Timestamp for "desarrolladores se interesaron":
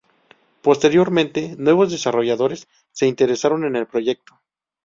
1.91-3.65